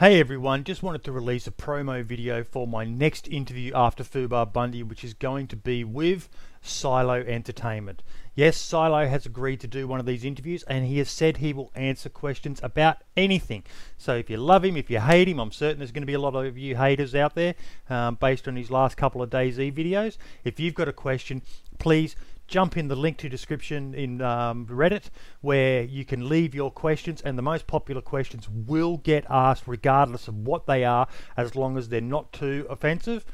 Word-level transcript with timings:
Hey 0.00 0.20
everyone, 0.20 0.62
just 0.62 0.80
wanted 0.80 1.02
to 1.02 1.10
release 1.10 1.48
a 1.48 1.50
promo 1.50 2.04
video 2.04 2.44
for 2.44 2.68
my 2.68 2.84
next 2.84 3.26
interview 3.26 3.72
after 3.74 4.04
Fubar 4.04 4.52
Bundy, 4.52 4.84
which 4.84 5.02
is 5.02 5.12
going 5.12 5.48
to 5.48 5.56
be 5.56 5.82
with 5.82 6.28
Silo 6.62 7.14
Entertainment. 7.14 8.04
Yes, 8.36 8.56
Silo 8.56 9.08
has 9.08 9.26
agreed 9.26 9.58
to 9.58 9.66
do 9.66 9.88
one 9.88 9.98
of 9.98 10.06
these 10.06 10.24
interviews 10.24 10.62
and 10.68 10.86
he 10.86 10.98
has 10.98 11.10
said 11.10 11.38
he 11.38 11.52
will 11.52 11.72
answer 11.74 12.08
questions 12.08 12.60
about 12.62 12.98
anything. 13.16 13.64
So 13.96 14.14
if 14.14 14.30
you 14.30 14.36
love 14.36 14.64
him, 14.64 14.76
if 14.76 14.88
you 14.88 15.00
hate 15.00 15.26
him, 15.26 15.40
I'm 15.40 15.50
certain 15.50 15.78
there's 15.78 15.90
going 15.90 16.02
to 16.02 16.06
be 16.06 16.14
a 16.14 16.20
lot 16.20 16.36
of 16.36 16.56
you 16.56 16.76
haters 16.76 17.16
out 17.16 17.34
there 17.34 17.56
um, 17.90 18.14
based 18.20 18.46
on 18.46 18.54
his 18.54 18.70
last 18.70 18.96
couple 18.96 19.20
of 19.20 19.30
DayZ 19.30 19.72
videos. 19.72 20.16
If 20.44 20.60
you've 20.60 20.76
got 20.76 20.86
a 20.86 20.92
question, 20.92 21.42
please 21.80 22.14
jump 22.48 22.76
in 22.76 22.88
the 22.88 22.96
link 22.96 23.18
to 23.18 23.28
description 23.28 23.94
in 23.94 24.20
um, 24.22 24.66
Reddit 24.66 25.10
where 25.42 25.82
you 25.82 26.04
can 26.04 26.28
leave 26.28 26.54
your 26.54 26.70
questions 26.70 27.20
and 27.20 27.38
the 27.38 27.42
most 27.42 27.66
popular 27.66 28.00
questions 28.00 28.48
will 28.48 28.96
get 28.96 29.24
asked 29.30 29.64
regardless 29.66 30.26
of 30.26 30.34
what 30.34 30.66
they 30.66 30.84
are 30.84 31.06
as 31.36 31.54
long 31.54 31.76
as 31.76 31.90
they're 31.90 32.00
not 32.00 32.32
too 32.32 32.66
offensive. 32.68 33.24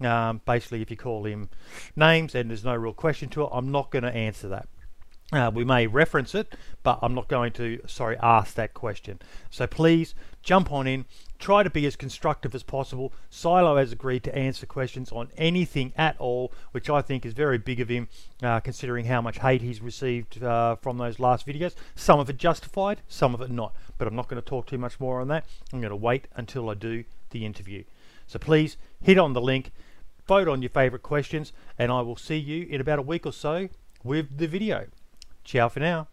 Um, 0.00 0.40
basically, 0.44 0.82
if 0.82 0.90
you 0.90 0.96
call 0.96 1.24
him 1.24 1.48
names 1.94 2.34
and 2.34 2.50
there's 2.50 2.64
no 2.64 2.74
real 2.74 2.92
question 2.92 3.28
to 3.30 3.44
it, 3.44 3.48
I'm 3.52 3.70
not 3.70 3.90
going 3.90 4.02
to 4.02 4.12
answer 4.12 4.48
that. 4.48 4.68
Uh, 5.32 5.50
we 5.52 5.64
may 5.64 5.86
reference 5.86 6.34
it, 6.34 6.54
but 6.82 6.98
I'm 7.02 7.14
not 7.14 7.28
going 7.28 7.52
to, 7.52 7.80
sorry, 7.86 8.16
ask 8.22 8.54
that 8.54 8.74
question. 8.74 9.20
So 9.50 9.66
please 9.66 10.14
jump 10.42 10.70
on 10.70 10.86
in, 10.86 11.06
try 11.38 11.62
to 11.62 11.70
be 11.70 11.86
as 11.86 11.96
constructive 11.96 12.54
as 12.54 12.62
possible. 12.62 13.12
Silo 13.30 13.76
has 13.76 13.90
agreed 13.90 14.22
to 14.24 14.36
answer 14.36 14.66
questions 14.66 15.10
on 15.10 15.30
anything 15.36 15.92
at 15.96 16.16
all, 16.18 16.52
which 16.72 16.90
I 16.90 17.00
think 17.00 17.24
is 17.24 17.32
very 17.32 17.58
big 17.58 17.80
of 17.80 17.88
him, 17.88 18.08
uh, 18.42 18.60
considering 18.60 19.06
how 19.06 19.22
much 19.22 19.38
hate 19.38 19.62
he's 19.62 19.80
received 19.80 20.42
uh, 20.42 20.76
from 20.76 20.98
those 20.98 21.18
last 21.18 21.46
videos. 21.46 21.74
Some 21.96 22.20
of 22.20 22.28
it 22.28 22.36
justified, 22.36 23.00
some 23.08 23.34
of 23.34 23.40
it 23.40 23.50
not. 23.50 23.74
But 23.96 24.06
I'm 24.06 24.14
not 24.14 24.28
going 24.28 24.40
to 24.40 24.48
talk 24.48 24.66
too 24.66 24.78
much 24.78 25.00
more 25.00 25.20
on 25.20 25.28
that. 25.28 25.46
I'm 25.72 25.80
going 25.80 25.90
to 25.90 25.96
wait 25.96 26.28
until 26.36 26.68
I 26.68 26.74
do 26.74 27.04
the 27.30 27.46
interview. 27.46 27.84
So 28.26 28.38
please 28.38 28.76
hit 29.02 29.18
on 29.18 29.32
the 29.32 29.40
link, 29.40 29.72
vote 30.28 30.48
on 30.48 30.60
your 30.62 30.70
favourite 30.70 31.02
questions, 31.02 31.52
and 31.78 31.90
I 31.90 32.02
will 32.02 32.16
see 32.16 32.36
you 32.36 32.66
in 32.66 32.80
about 32.80 32.98
a 32.98 33.02
week 33.02 33.26
or 33.26 33.32
so 33.32 33.68
with 34.04 34.36
the 34.36 34.46
video. 34.46 34.86
Ciao 35.44 35.68
for 35.68 35.80
now. 35.80 36.08